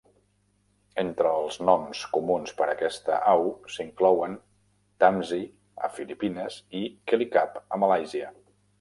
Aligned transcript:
Entre 1.01 1.33
els 1.41 1.59
noms 1.69 2.01
comuns 2.15 2.55
per 2.63 2.67
a 2.69 2.71
aquesta 2.77 3.19
au 3.35 3.45
s'inclouen 3.75 4.35
"tamsi" 5.05 5.41
a 5.89 5.95
Filipines 6.01 6.61
i 6.85 6.87
"kelicap" 7.13 7.65
a 7.79 7.85
Malàisia. 7.87 8.37